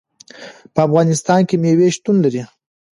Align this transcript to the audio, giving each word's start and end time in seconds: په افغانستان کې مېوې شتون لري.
په 0.73 0.79
افغانستان 0.87 1.41
کې 1.49 1.55
مېوې 1.63 1.89
شتون 1.95 2.15
لري. 2.25 2.43